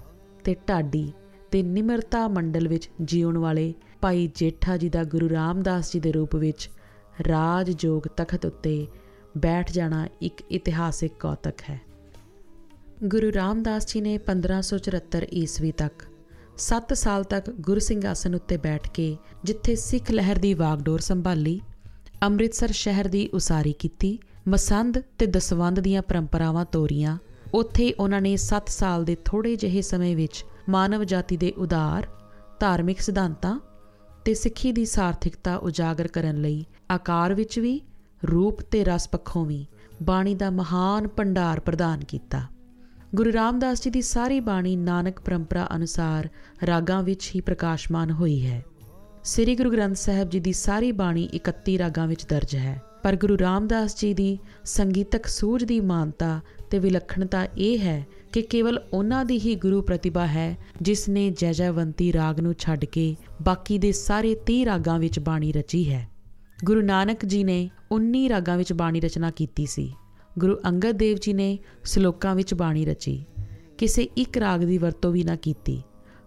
ਤੇ 0.43 0.55
ਢਾਡੀ 0.69 1.13
ਤੇ 1.51 1.63
ਨਿਮਰਤਾ 1.63 2.27
ਮੰਡਲ 2.27 2.67
ਵਿੱਚ 2.67 2.89
ਜੀਉਣ 3.03 3.37
ਵਾਲੇ 3.37 3.73
ਭਾਈ 4.01 4.29
ਜੇਠਾ 4.35 4.77
ਜੀ 4.77 4.89
ਦਾ 4.89 5.03
ਗੁਰੂ 5.03 5.29
ਰਾਮਦਾਸ 5.29 5.91
ਜੀ 5.93 5.99
ਦੇ 5.99 6.11
ਰੂਪ 6.11 6.35
ਵਿੱਚ 6.35 6.69
ਰਾਜ 7.27 7.71
ਜੋਗ 7.71 8.01
ਤਖਤ 8.01 8.45
ਉੱਤੇ 8.45 8.87
ਬੈਠ 9.37 9.71
ਜਾਣਾ 9.71 10.07
ਇੱਕ 10.21 10.41
ਇਤਿਹਾਸਿਕ 10.51 11.11
ਕੌਤਕ 11.19 11.53
ਹੈ। 11.69 11.81
ਗੁਰੂ 13.03 13.31
ਰਾਮਦਾਸ 13.35 13.93
ਜੀ 13.93 14.01
ਨੇ 14.01 14.19
1574 14.25 15.23
ਈਸਵੀ 15.33 15.71
ਤੱਕ 15.71 16.03
7 16.57 16.93
ਸਾਲ 16.93 17.23
ਤੱਕ 17.23 17.49
ਗੁਰਸਿੰਘਾਸਨ 17.49 18.35
ਉੱਤੇ 18.35 18.57
ਬੈਠ 18.57 18.89
ਕੇ 18.89 19.17
ਜਿੱਥੇ 19.43 19.75
ਸਿੱਖ 19.75 20.11
ਲਹਿਰ 20.11 20.37
ਦੀ 20.37 20.53
ਵਾਗਡੋਰ 20.53 20.99
ਸੰਭਾਲੀ, 20.99 21.59
ਅੰਮ੍ਰਿਤਸਰ 22.23 22.71
ਸ਼ਹਿਰ 22.71 23.07
ਦੀ 23.07 23.29
ਉਸਾਰੀ 23.33 23.73
ਕੀਤੀ, 23.73 24.19
ਮਸੰਦ 24.47 25.01
ਤੇ 25.17 25.25
ਦਸਵੰਦ 25.25 25.79
ਦੀਆਂ 25.79 26.01
ਪਰੰਪਰਾਵਾਂ 26.01 26.65
ਤੋਰੀਆਂ 26.65 27.17
ਉੱਥੇ 27.53 27.93
ਉਹਨਾਂ 27.93 28.21
ਨੇ 28.21 28.35
7 28.35 28.69
ਸਾਲ 28.69 29.05
ਦੇ 29.05 29.17
ਥੋੜੇ 29.25 29.55
ਜਿਹੇ 29.55 29.81
ਸਮੇਂ 29.81 30.15
ਵਿੱਚ 30.15 30.45
ਮਾਨਵ 30.69 31.03
ਜਾਤੀ 31.03 31.37
ਦੇ 31.37 31.51
ਉਦਾਰ, 31.51 32.07
ਧਾਰਮਿਕ 32.59 33.01
ਸਿਧਾਂਤਾਂ 33.01 33.59
ਤੇ 34.25 34.33
ਸਿੱਖੀ 34.33 34.71
ਦੀ 34.71 34.85
ਸਾਰਥਿਕਤਾ 34.85 35.55
ਉਜਾਗਰ 35.55 36.07
ਕਰਨ 36.07 36.41
ਲਈ 36.41 36.65
ਆਕਾਰ 36.91 37.33
ਵਿੱਚ 37.33 37.59
ਵੀ, 37.59 37.81
ਰੂਪ 38.31 38.61
ਤੇ 38.61 38.83
ਰਸ 38.83 39.09
ਪੱਖੋਂ 39.09 39.45
ਵੀ 39.45 39.67
ਬਾਣੀ 40.03 40.35
ਦਾ 40.35 40.49
ਮਹਾਨ 40.49 41.07
ਭੰਡਾਰ 41.07 41.59
ਪ੍ਰਦਾਨ 41.59 42.03
ਕੀਤਾ। 42.03 42.41
ਗੁਰੂ 43.15 43.33
ਰਾਮਦਾਸ 43.33 43.83
ਜੀ 43.83 43.89
ਦੀ 43.89 44.01
ਸਾਰੀ 44.01 44.39
ਬਾਣੀ 44.39 44.75
ਨਾਨਕ 44.75 45.19
ਪਰੰਪਰਾ 45.19 45.67
ਅਨੁਸਾਰ 45.75 46.29
ਰਾਗਾਂ 46.67 47.03
ਵਿੱਚ 47.03 47.31
ਹੀ 47.35 47.41
ਪ੍ਰਕਾਸ਼ਮਾਨ 47.41 48.11
ਹੋਈ 48.11 48.45
ਹੈ। 48.45 48.65
ਸ੍ਰੀ 49.23 49.55
ਗੁਰੂ 49.55 49.71
ਗ੍ਰੰਥ 49.71 49.95
ਸਾਹਿਬ 49.95 50.29
ਜੀ 50.29 50.39
ਦੀ 50.39 50.53
ਸਾਰੀ 50.53 50.91
ਬਾਣੀ 50.91 51.29
31 51.33 51.77
ਰਾਗਾਂ 51.77 52.07
ਵਿੱਚ 52.07 52.25
ਦਰਜ 52.25 52.55
ਹੈ। 52.55 52.81
ਪਰ 53.03 53.15
ਗੁਰੂ 53.15 53.37
ਰਾਮਦਾਸ 53.41 53.99
ਜੀ 53.99 54.13
ਦੀ 54.13 54.39
ਸੰਗੀਤਕ 54.63 55.27
ਸੂਝ 55.27 55.63
ਦੀ 55.63 55.79
ਮਾਨਤਾ 55.79 56.41
ਤੇ 56.71 56.79
ਵਿਲੱਖਣਤਾ 56.79 57.47
ਇਹ 57.57 57.79
ਹੈ 57.79 58.07
ਕਿ 58.33 58.41
ਕੇਵਲ 58.41 58.79
ਉਹਨਾਂ 58.93 59.25
ਦੀ 59.25 59.39
ਹੀ 59.39 59.55
ਗੁਰੂ 59.55 59.81
ਪ੍ਰਤਿਭਾ 59.81 60.27
ਹੈ 60.27 60.57
ਜਿਸ 60.81 61.09
ਨੇ 61.09 61.29
ਜੈ 61.29 61.51
ਜੈਵੰਤੀ 61.51 62.13
ਰਾਗ 62.13 62.39
ਨੂੰ 62.39 62.55
ਛੱਡ 62.57 62.85
ਕੇ 62.85 63.15
ਬਾਕੀ 63.41 63.77
ਦੇ 63.77 63.91
ਸਾਰੇ 63.91 64.35
30 64.49 64.65
ਰਾਗਾਂ 64.65 64.99
ਵਿੱਚ 64.99 65.19
ਬਾਣੀ 65.19 65.51
ਰਚੀ 65.51 65.91
ਹੈ। 65.91 66.09
ਗੁਰੂ 66.63 66.81
ਨਾਨਕ 66.81 67.25
ਜੀ 67.25 67.43
ਨੇ 67.43 67.69
19 67.91 68.29
ਰਾਗਾਂ 68.29 68.57
ਵਿੱਚ 68.57 68.73
ਬਾਣੀ 68.73 68.99
ਰਚਨਾ 68.99 69.31
ਕੀਤੀ 69.31 69.65
ਸੀ। 69.65 69.93
ਗੁਰੂ 70.39 70.57
ਅੰਗਦ 70.65 70.91
ਦੇਵ 70.91 71.17
ਜੀ 71.21 71.33
ਨੇ 71.33 71.59
ਸ਼ਲੋਕਾਂ 71.83 72.35
ਵਿੱਚ 72.35 72.53
ਬਾਣੀ 72.53 72.85
ਰਚੀ। 72.85 73.25
ਕਿਸੇ 73.77 74.03
ਇੱਕ 74.03 74.37
ਰਾਗ 74.37 74.59
ਦੀ 74.59 74.77
ਵਰਤੋਂ 74.77 75.11
ਵੀ 75.11 75.23
ਨਾ 75.23 75.35
ਕੀਤੀ। 75.35 75.81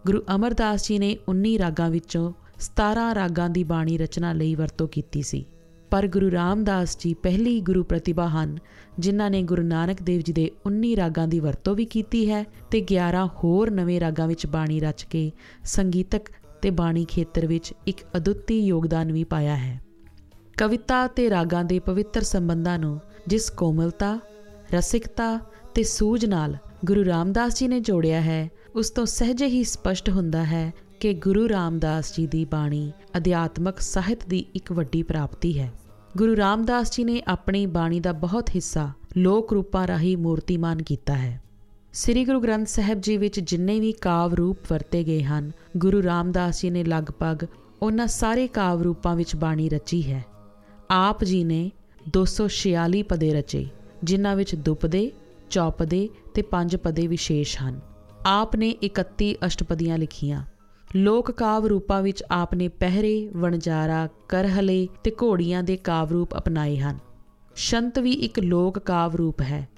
ਗੁਰੂ 0.06 0.22
ਅਮਰਦਾਸ 0.34 0.88
ਜੀ 0.88 0.98
ਨੇ 0.98 1.18
19 1.28 1.58
ਰਾਗਾਂ 1.58 1.90
ਵਿੱਚੋਂ 1.90 2.32
17 2.60 3.14
ਰਾਗਾਂ 3.14 3.50
ਦੀ 3.50 3.64
ਬਾਣੀ 3.64 3.98
ਰਚਨਾ 3.98 4.32
ਲਈ 4.32 4.54
ਵਰਤੋਂ 4.54 4.88
ਕੀਤੀ 4.88 5.22
ਸੀ। 5.22 5.44
ਪਰ 5.92 6.06
ਗੁਰੂ 6.06 6.30
ਰਾਮਦਾਸ 6.30 6.98
ਜੀ 6.98 7.14
ਪਹਿਲੀ 7.14 7.60
ਗੁਰੂ 7.60 7.84
ਪ੍ਰਤਿਭਾ 7.84 8.28
ਹਨ, 8.28 8.58
ਜਿਨ੍ਹਾਂ 8.98 9.30
ਨੇ 9.30 9.42
ਗੁਰੂ 9.42 9.62
ਨਾਨਕ 9.62 10.02
ਦੇਵ 10.02 10.20
ਜੀ 10.20 10.32
ਦੇ 10.32 10.50
19 10.66 10.96
ਰਾਗਾਂ 10.96 11.28
ਦੀ 11.28 11.40
ਵਰਤੋਂ 11.40 11.74
ਵੀ 11.74 11.84
ਕੀਤੀ 11.84 12.30
ਹੈ 12.30 12.44
ਤੇ 12.70 12.80
11 12.80 13.26
ਹੋਰ 13.26 13.70
ਨਵੇਂ 13.70 14.00
ਰਾਗਾਂ 14.00 14.28
ਵਿੱਚ 14.28 14.46
ਬਾਣੀ 14.46 14.80
ਰਚ 14.80 15.02
ਕੇ 15.02 15.32
ਸੰਗੀਤਕ 15.64 16.22
ਤੇ 16.62 16.70
ਬਾਣੀ 16.70 17.04
ਖੇਤਰ 17.04 17.46
ਵਿੱਚ 17.46 17.74
ਇੱਕ 17.86 17.96
ਅਦੁੱਤੀ 18.16 18.66
ਯੋਗਦਾਨ 18.66 19.12
ਵੀ 19.12 19.24
ਪਾਇਆ 19.24 19.56
ਹੈ। 19.56 19.80
ਕਵਿਤਾ 20.58 21.06
ਤੇ 21.06 21.30
ਰਾਗਾਂ 21.30 21.64
ਦੇ 21.64 21.78
ਪਵਿੱਤਰ 21.78 22.20
ਸੰਬੰਧਾਂ 22.20 22.78
ਨੂੰ 22.78 23.00
ਜਿਸ 23.26 23.50
ਕੋਮਲਤਾ, 23.50 24.18
ਰਸਿਕਤਾ 24.74 25.40
ਤੇ 25.74 25.82
ਸੂਝ 25.82 26.26
ਨਾਲ 26.26 26.56
ਗੁਰੂ 26.84 27.04
ਰਾਮਦਾਸ 27.04 27.58
ਜੀ 27.58 27.68
ਨੇ 27.68 27.80
ਜੋੜਿਆ 27.80 28.20
ਹੈ, 28.20 28.50
ਉਸ 28.74 28.90
ਤੋਂ 28.90 29.06
ਸਹਜੇ 29.06 29.46
ਹੀ 29.46 29.64
ਸਪਸ਼ਟ 29.64 30.10
ਹੁੰਦਾ 30.10 30.44
ਹੈ 30.44 30.72
ਕਿ 31.00 31.14
ਗੁਰੂ 31.14 31.48
ਰਾਮਦਾਸ 31.48 32.16
ਜੀ 32.16 32.26
ਦੀ 32.26 32.44
ਬਾਣੀ 32.44 32.92
ਅਧਿਆਤਮਕ 33.16 33.80
ਸਾਹਿਤ 33.80 34.28
ਦੀ 34.28 34.44
ਇੱਕ 34.54 34.72
ਵੱਡੀ 34.72 35.02
ਪ੍ਰਾਪਤੀ 35.02 35.58
ਹੈ। 35.58 35.72
ਗੁਰੂ 36.16 36.36
ਰਾਮਦਾਸ 36.36 36.96
ਜੀ 36.96 37.04
ਨੇ 37.04 37.22
ਆਪਣੀ 37.28 37.66
ਬਾਣੀ 37.66 38.00
ਦਾ 38.00 38.12
ਬਹੁਤ 38.12 38.50
ਹਿੱਸਾ 38.50 38.92
ਲੋਕ 39.16 39.52
ਰੂਪਾਂ 39.52 39.86
ਰਾਹੀਂ 39.86 40.16
ਮੂਰਤੀਮਾਨ 40.16 40.82
ਕੀਤਾ 40.82 41.14
ਹੈ। 41.14 41.42
ਸ੍ਰੀ 41.92 42.24
ਗੁਰੂ 42.24 42.40
ਗ੍ਰੰਥ 42.40 42.66
ਸਾਹਿਬ 42.66 43.00
ਜੀ 43.00 43.16
ਵਿੱਚ 43.16 43.40
ਜਿੰਨੇ 43.40 43.80
ਵੀ 43.80 43.92
ਕਾਵ 43.92 44.34
ਰੂਪ 44.34 44.58
ਵਰਤੇ 44.70 45.04
ਗਏ 45.04 45.22
ਹਨ, 45.22 45.52
ਗੁਰੂ 45.76 46.02
ਰਾਮਦਾਸ 46.02 46.62
ਜੀ 46.62 46.70
ਨੇ 46.70 46.84
ਲਗਭਗ 46.84 47.44
ਉਹਨਾਂ 47.82 48.06
ਸਾਰੇ 48.06 48.46
ਕਾਵ 48.46 48.82
ਰੂਪਾਂ 48.82 49.16
ਵਿੱਚ 49.16 49.36
ਬਾਣੀ 49.36 49.68
ਰਚੀ 49.68 50.12
ਹੈ। 50.12 50.24
ਆਪ 50.90 51.24
ਜੀ 51.24 51.44
ਨੇ 51.44 51.70
246 52.08 53.02
ਪਦੇ 53.02 53.34
ਰਚੇ, 53.34 53.68
ਜਿਨ੍ਹਾਂ 54.04 54.36
ਵਿੱਚ 54.36 54.54
ਦੁਪਦੇ, 54.54 55.12
ਚੌਪਦੇ 55.50 56.08
ਤੇ 56.34 56.42
ਪੰਜ 56.42 56.76
ਪਦੇ 56.76 57.06
ਵਿਸ਼ੇਸ਼ 57.06 57.62
ਹਨ। 57.62 57.80
ਆਪ 58.26 58.56
ਨੇ 58.56 58.76
31 58.82 59.36
ਅਸ਼ਟਪਦੀਆਂ 59.46 59.98
ਲਿਖੀਆਂ। 59.98 60.42
ਲੋਕ 60.96 61.30
ਕਾਵ 61.30 61.66
ਰੂਪਾਂ 61.66 62.02
ਵਿੱਚ 62.02 62.24
ਆਪ 62.30 62.54
ਨੇ 62.54 62.68
ਪਹਿਰੇ, 62.68 63.28
ਵਣਜਾਰਾ, 63.36 64.08
ਕਰਹਲੇ 64.28 64.88
ਤੇ 65.04 65.10
ਘੋੜੀਆਂ 65.22 65.62
ਦੇ 65.62 65.76
ਕਾਵ 65.76 66.10
ਰੂਪ 66.10 66.36
ਅਪਣਾਏ 66.36 66.76
ਹਨ। 66.76 66.98
ਸ਼ੰਤ 67.56 67.98
ਵੀ 67.98 68.12
ਇੱਕ 68.12 68.38
ਲੋਕ 68.38 68.78
ਕਾਵ 68.78 69.16
ਰੂਪ 69.16 69.40
ਹੈ। 69.40 69.68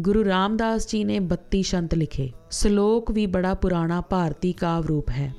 ਗੁਰੂ 0.00 0.24
ਰਾਮਦਾਸ 0.24 0.88
ਜੀ 0.88 1.04
ਨੇ 1.04 1.18
32 1.20 1.62
ਸ਼ੰਤ 1.62 1.94
ਲਿਖੇ। 1.94 2.30
ਸ਼ਲੋਕ 2.50 3.10
ਵੀ 3.10 3.26
ਬੜਾ 3.26 3.54
ਪੁਰਾਣਾ 3.54 4.00
ਭਾਰਤੀ 4.00 4.52
ਕਾਵ 4.52 4.86
ਰੂਪ 4.86 5.10
ਹੈ। 5.10 5.34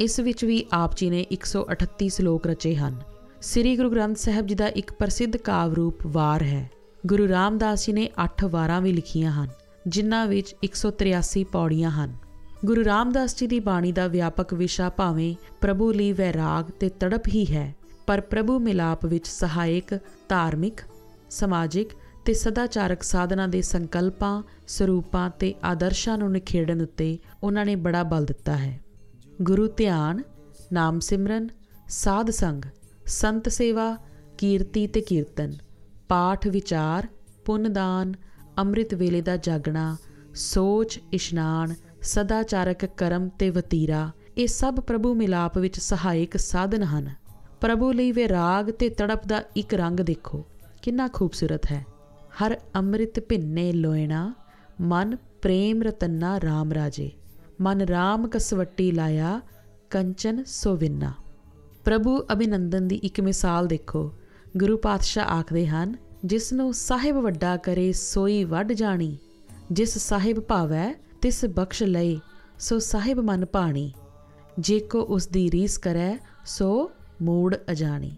ਇਸ 0.00 0.20
ਵਿੱਚ 0.20 0.44
ਵੀ 0.44 0.64
ਆਪ 0.72 0.96
ਜੀ 0.96 1.10
ਨੇ 1.10 1.26
138 1.30 2.08
ਸ਼ਲੋਕ 2.08 2.46
ਰਚੇ 2.46 2.74
ਹਨ। 2.76 3.00
ਸ੍ਰੀ 3.42 3.76
ਗੁਰੂ 3.76 3.90
ਗ੍ਰੰਥ 3.90 4.16
ਸਾਹਿਬ 4.16 4.46
ਜੀ 4.46 4.54
ਦਾ 4.54 4.68
ਇੱਕ 4.68 4.92
ਪ੍ਰਸਿੱਧ 4.92 5.36
ਕਾਵ 5.36 5.74
ਰੂਪ 5.74 6.06
ਵਾਰ 6.06 6.42
ਹੈ। 6.42 6.70
ਗੁਰੂ 7.06 7.28
ਰਾਮਦਾਸ 7.28 7.86
ਜੀ 7.86 7.92
ਨੇ 7.92 8.08
8 8.18 8.48
ਵਾਰਾਂ 8.48 8.80
ਵੀ 8.80 8.92
ਲਿਖੀਆਂ 8.92 9.32
ਹਨ, 9.32 9.48
ਜਿਨ੍ਹਾਂ 9.88 10.26
ਵਿੱਚ 10.26 10.54
183 10.62 11.44
ਪੌੜੀਆਂ 11.44 11.90
ਹਨ। 11.90 12.23
ਗੁਰੂ 12.64 12.84
ਰਾਮਦਾਸ 12.84 13.36
ਜੀ 13.36 13.46
ਦੀ 13.46 13.58
ਬਾਣੀ 13.60 13.90
ਦਾ 13.92 14.06
ਵਿਆਪਕ 14.08 14.52
ਵਿਸ਼ਾ 14.54 14.88
ਭਾਵੇਂ 14.88 15.34
ਪ੍ਰਭੂ 15.60 15.90
ਲਈ 15.92 16.12
ਵੈਰਾਗ 16.12 16.70
ਤੇ 16.70 16.88
ਤੜਪ 17.00 17.26
ਹੀ 17.28 17.44
ਹੈ, 17.46 17.74
ਪਰ 18.06 18.20
ਪ੍ਰਭੂ 18.20 18.58
ਮਿਲਾਪ 18.58 19.04
ਵਿੱਚ 19.06 19.26
ਸਹਾਇਕ, 19.26 19.92
ਧਾਰਮਿਕ, 20.28 20.80
ਸਮਾਜਿਕ 21.30 21.88
ਤੇ 22.24 22.34
ਸਦਾਚਾਰਕ 22.34 23.02
ਸਾਧਨਾ 23.02 23.46
ਦੇ 23.46 23.60
ਸੰਕਲਪਾਂ, 23.62 24.42
ਸਰੂਪਾਂ 24.66 25.28
ਤੇ 25.30 25.54
ਆਦਰਸ਼ਾਂ 25.64 26.16
ਨੂੰ 26.18 26.30
ਨਿਖੇੜਨ 26.32 26.82
ਉੱਤੇ 26.82 27.18
ਉਹਨਾਂ 27.42 27.64
ਨੇ 27.66 27.76
ਬੜਾ 27.76 28.02
ਬਲ 28.02 28.24
ਦਿੱਤਾ 28.24 28.56
ਹੈ। 28.56 28.80
ਗੁਰੂ 29.42 29.68
ਧਿਆਨ, 29.68 30.22
ਨਾਮ 30.72 31.00
ਸਿਮਰਨ, 31.00 31.48
ਸਾਧ 31.88 32.30
ਸੰਗ, 32.30 32.62
ਸੰਤ 33.06 33.48
ਸੇਵਾ, 33.48 33.96
ਕੀਰਤੀ 34.38 34.86
ਤੇ 34.86 35.00
ਕੀਰਤਨ, 35.00 35.54
ਪਾਠ 36.08 36.48
ਵਿਚਾਰ 36.48 37.08
ਪੁੰਨਦਾਨ 37.44 38.14
ਅੰਮ੍ਰਿਤ 38.58 38.94
ਵੇਲੇ 38.94 39.20
ਦਾ 39.20 39.36
ਜਾਗਣਾ, 39.36 39.96
ਸੋਚ, 40.34 41.00
ਇਸ਼ਨਾਨ 41.12 41.74
ਸਦਾਚਾਰਕ 42.04 42.84
ਕਰਮ 42.86 43.28
ਤੇ 43.28 43.50
ਵਤੀਰਾ, 43.50 44.10
ਇਹ 44.38 44.46
ਸਭ 44.46 44.74
ਪ੍ਰਭੂ 44.76 45.14
ਮਿਲਾਪ 45.14 45.58
ਵਿੱਚ 45.58 45.78
ਸਹਾਇਕ 45.80 46.36
ਸਾਧਨ 46.36 46.82
ਹਨ। 46.82 47.10
ਪ੍ਰਭੂ 47.60 47.92
ਲਈ 47.92 48.12
ਵਿਰਾਗ 48.12 48.70
ਤੇ 48.70 48.88
ਤੜਪ 48.88 49.26
ਦਾ 49.26 49.42
ਇੱਕ 49.56 49.74
ਰੰਗ 49.74 50.00
ਦੇਖੋ, 50.00 50.44
ਕਿੰਨਾ 50.82 51.08
ਖੂਬਸੂਰਤ 51.08 51.66
ਹੈ। 51.72 51.84
ਹਰ 52.38 52.56
ਅੰਮ੍ਰਿਤ 52.74 53.20
ਭਿੰਨੇ 53.20 53.72
ਲੋਇਣਾ, 53.72 54.34
ਮਨ 54.80 55.16
ਪ੍ਰੇਮ 55.42 55.82
ਰਤਨਾ 55.82 56.36
RAM 56.38 56.74
ਰਾਜੇ। 56.74 57.10
ਮਨ 57.60 57.82
RAM 57.82 58.28
ਕਸਵੱਟੀ 58.28 58.90
ਲਾਇਆ, 58.92 59.40
ਕੰਚਨ 59.90 60.42
ਸੋਵਿੰਨਾ 60.44 61.12
ਪ੍ਰਭੂ 61.84 62.18
ਅਭਿਨੰਦਨ 62.32 62.88
ਦੀ 62.88 62.96
ਇੱਕ 62.96 63.20
ਮਿਸਾਲ 63.20 63.66
ਦੇਖੋ। 63.66 64.10
ਗੁਰੂ 64.56 64.76
ਪਾਤਸ਼ਾਹ 64.76 65.24
ਆਖਦੇ 65.24 65.66
ਹਨ 65.66 65.94
ਜਿਸ 66.24 66.52
ਨੂੰ 66.52 66.72
ਸਾਹਿਬ 66.74 67.16
ਵੱਡਾ 67.16 67.56
ਕਰੇ 67.56 67.92
ਸੋਈ 67.92 68.44
ਵੱਡ 68.44 68.72
ਜਾਣੀ, 68.72 69.16
ਜਿਸ 69.72 69.98
ਸਾਹਿਬ 69.98 70.40
ਭਾਵੈ 70.40 70.94
ਤਿਸ 71.24 71.44
ਬਖਸ਼ 71.44 71.82
ਲਏ 71.82 72.18
ਸੋ 72.58 72.78
ਸਾਹਿਬ 72.78 73.20
ਮਨ 73.20 73.44
ਪਾਣੀ 73.44 73.92
ਜੇ 74.58 74.78
ਕੋ 74.80 75.00
ਉਸ 75.00 75.26
ਦੀ 75.26 75.50
ਰੀਸ 75.50 75.78
ਕਰੈ, 75.78 76.16
ਸੋ 76.44 76.90
ਮੂੜ 77.22 77.56
ਅਜਾਣੀ। 77.70 78.10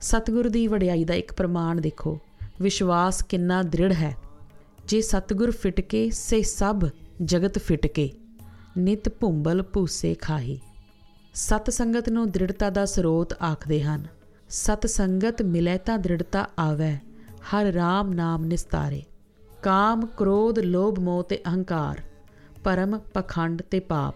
ਸਤਿਗੁਰ 0.00 0.48
ਦੀ 0.48 0.66
ਵਡਿਆਈ 0.66 1.04
ਦਾ 1.04 1.14
ਇੱਕ 1.14 1.32
ਪ੍ਰਮਾਣ 1.32 1.80
ਦੇਖੋ, 1.80 2.18
ਵਿਸ਼ਵਾਸ 2.60 3.22
ਕਿੰਨਾ 3.22 3.62
ਦ੍ਰਿੜ 3.62 3.92
ਹੈ। 3.92 4.16
ਜੇ 4.88 5.00
ਸਤਿਗੁਰ 5.00 5.50
ਫਿਟ 5.50 5.80
ਕੇ 5.80 6.10
ਸੇ 6.10 6.42
ਸਭ 6.42 6.80
ਜਗਤ 7.24 7.58
ਫਿਟ 7.58 7.86
ਕੇ 7.86 8.10
ਨਿਤ 8.78 9.08
ਭੁੰਬਲ 9.08 9.62
ਭੂਸੇ 9.62 10.14
ਖਾਹੀ। 10.14 10.58
ਸਤ 11.34 11.70
ਸੰਗਤ 11.70 12.08
ਨੂੰ 12.08 12.30
ਦ੍ਰਿੜਤਾ 12.30 12.70
ਦਾ 12.70 12.84
ਸਰੋਤ 12.84 13.32
ਆਖਦੇ 13.42 13.82
ਹਨ। 13.82 14.06
ਸਤ 14.48 14.86
ਸੰਗਤ 14.86 15.42
ਮਿਲੇ 15.42 15.78
ਤਾਂ 15.78 15.98
ਦ੍ਰਿੜਤਾ 15.98 16.46
ਆਵੇ, 16.58 16.92
ਹਰ 17.46 17.72
RAM 17.72 18.14
ਨਾਮ 18.14 18.44
ਨਿਸਤਾਰੇ। 18.44 19.02
ਕਾਮ, 19.62 20.06
ਕ੍ਰੋਧ, 20.06 20.58
ਲੋਭ, 20.58 20.98
ਮੋਹ 20.98 21.22
ਤੇ 21.22 21.40
ਅਹੰਕਾਰ 21.46 22.02
ਪਰਮ 22.66 22.98
ਪਖੰਡ 22.98 23.62
ਤੇ 23.62 23.80
ਪਾਪ, 23.80 24.14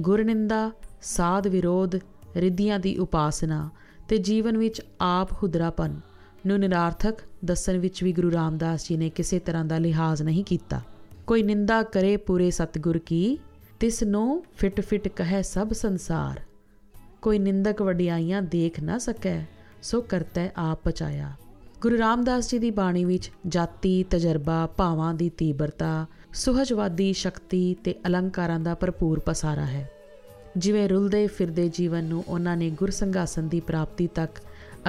ਗੁਰਨਿੰਦਾ, 0.00 0.70
ਸਾਧ 1.02 1.46
ਵਿਰੋਧ, 1.46 1.94
ਰਿੱਧੀਆਂ 2.36 2.78
ਦੀ 2.78 2.96
ਉਪਾਸਨਾ 2.96 3.70
ਤੇ 4.08 4.18
ਜੀਵਨ 4.18 4.58
ਵਿੱਚ 4.58 4.82
ਆਪ 5.00 5.32
ਹੁਦਰਾਪਨ 5.32 6.00
ਨੂੰ 6.46 6.58
ਨਿਰਾਰਥਕ 6.58 7.14
ਦੱਸਣ 7.44 7.78
ਵਿੱਚ 7.78 8.04
ਵੀ 8.04 8.12
ਗੁਰੂ 8.12 8.32
ਰਾਮਦਾਸ 8.32 8.88
ਜੀ 8.88 8.96
ਨੇ 8.96 9.10
ਕਿਸੇ 9.10 9.38
ਤਰ੍ਹਾਂ 9.38 9.64
ਦਾ 9.64 9.78
ਲਿਹਾਜ਼ 9.78 10.22
ਨਹੀਂ 10.22 10.44
ਕੀਤਾ। 10.44 10.80
ਕੋਈ 11.26 11.42
ਨਿੰਦਾ 11.42 11.82
ਕਰੇ 11.82 12.16
ਪੂਰੇ 12.16 12.50
ਸਤਗੁਰ 12.50 12.98
ਕੀ, 12.98 13.38
ਤਿਸ 13.80 14.02
ਨੂੰ 14.02 14.44
ਫਿਟ 14.56 14.80
ਫਿਟ 14.80 15.08
ਕਹੈ 15.08 15.42
ਸਭ 15.42 15.72
ਸੰਸਾਰ। 15.72 16.40
ਕੋਈ 17.22 17.38
ਨਿੰਦਕ 17.38 17.82
ਵਡਿਆਈਆਂ 17.82 18.42
ਦੇਖ 18.42 18.80
ਨਾ 18.80 18.98
ਸਕੈ, 18.98 19.46
ਸੋ 19.82 20.00
ਕਰਤੈ 20.00 20.48
ਆਪ 20.56 20.88
ਬਚਾਇਆ 20.88 21.32
ਗੁਰੂ 21.80 21.98
ਰਾਮਦਾਸ 21.98 22.50
ਜੀ 22.50 22.58
ਦੀ 22.58 22.70
ਬਾਣੀ 22.70 23.04
ਵਿੱਚ 23.04 23.30
ਜਾਤੀ, 23.46 24.02
ਤਜਰਬਾ, 24.02 24.66
ਭਾਵਾਂ 24.66 25.14
ਦੀ 25.14 25.28
ਤੀਬਰਤਾ 25.28 26.06
ਸੁਹਜਵਾਦੀ 26.32 27.12
ਸ਼ਕਤੀ 27.12 27.76
ਤੇ 27.84 27.94
ਅਲੰਕਾਰਾਂ 28.06 28.58
ਦਾ 28.60 28.74
ਭਰਪੂਰ 28.74 29.18
ਪਸਾਰਾ 29.18 29.64
ਹੈ। 29.64 29.88
ਜਿਵੇਂ 30.56 30.88
ਰੁਲਦੇ 30.88 31.26
ਫਿਰਦੇ 31.26 31.68
ਜੀਵਨ 31.68 32.04
ਨੂੰ 32.04 32.24
ਉਹਨਾਂ 32.28 32.56
ਨੇ 32.56 32.70
ਗੁਰਸੰਘਾਸਨ 32.70 33.48
ਦੀ 33.48 33.60
ਪ੍ਰਾਪਤੀ 33.60 34.06
ਤੱਕ 34.06 34.38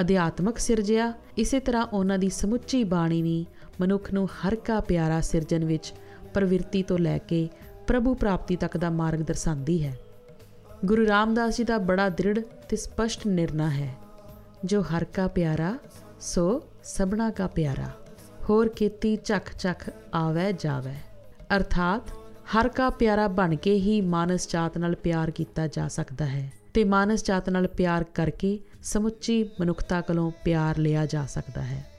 ਅਧਿਆਤਮਕ 0.00 0.58
ਸਿਰਜਿਆ, 0.58 1.12
ਇਸੇ 1.38 1.60
ਤਰ੍ਹਾਂ 1.60 1.86
ਉਹਨਾਂ 1.86 2.18
ਦੀ 2.18 2.28
ਸਮੁੱਚੀ 2.28 2.84
ਬਾਣੀ 2.84 3.22
ਵੀ 3.22 3.46
ਮਨੁੱਖ 3.80 4.12
ਨੂੰ 4.12 4.28
ਹਰ 4.28 4.54
ਕਾ 4.54 4.80
ਪਿਆਰਾ 4.80 5.20
ਸਿਰਜਣ 5.20 5.64
ਵਿੱਚ 5.64 5.92
ਪ੍ਰਵਿਰਤੀ 6.34 6.82
ਤੋਂ 6.82 6.98
ਲੈ 6.98 7.18
ਕੇ 7.18 7.48
ਪ੍ਰਭੂ 7.86 8.14
ਪ੍ਰਾਪਤੀ 8.14 8.56
ਤੱਕ 8.56 8.76
ਦਾ 8.76 8.90
ਮਾਰਗ 8.90 9.18
ਦਰਸਾਉਂਦੀ 9.18 9.82
ਹੈ। 9.84 9.96
ਗੁਰੂ 10.84 11.06
ਰਾਮਦਾਸ 11.06 11.56
ਜੀ 11.56 11.64
ਦਾ 11.64 11.78
ਬੜਾ 11.78 12.08
ਦ੍ਰਿੜ 12.08 12.38
ਤੇ 12.68 12.76
ਸਪਸ਼ਟ 12.76 13.26
ਨਿਰਣਾ 13.26 13.70
ਹੈ, 13.70 13.94
ਜੋ 14.64 14.82
ਹਰ 14.82 15.04
ਕਾ 15.04 15.26
ਪਿਆਰਾ, 15.28 15.76
ਸੋ 16.20 16.62
ਸਭਨਾ 16.84 17.30
ਕਾ 17.30 17.46
ਪਿਆਰਾ, 17.46 17.90
ਹੋਰ 18.50 18.68
ਕੀਤੀ 18.68 19.16
ਚੱਖ 19.16 19.56
ਚੱਖ 19.56 19.90
ਆਵੇ 20.14 20.52
ਜਾਵੇ। 20.52 20.94
ਅਰਥਾਤ, 21.56 22.10
ਹਰ 22.54 22.68
ਕਾ 22.68 22.90
ਪਿਆਰਾ 22.90 23.28
ਬਣ 23.28 23.54
ਕੇ 23.56 23.74
ਹੀ 23.74 24.00
ਮਾਨਸ 24.00 24.48
ਜਾਤ 24.48 24.78
ਨਾਲ 24.78 24.94
ਪਿਆਰ 24.94 25.30
ਕੀਤਾ 25.30 25.66
ਜਾ 25.66 25.88
ਸਕਦਾ 25.88 26.26
ਹੈ 26.26 26.52
ਤੇ 26.74 26.84
ਮਾਨਸ 26.84 27.24
ਜਾਤ 27.24 27.50
ਨਾਲ 27.50 27.66
ਪਿਆਰ 27.66 28.04
ਕਰਕੇ 28.04 28.58
ਸਮੁੱਚੀ 28.82 29.42
ਮਨੁੱਖਤਾ 29.60 30.00
ਕੋਲੋਂ 30.00 30.30
ਪਿਆਰ 30.44 30.78
ਲਿਆ 30.78 31.06
ਜਾ 31.06 31.26
ਸਕਦਾ 31.26 31.62
ਹੈ। 31.62 31.89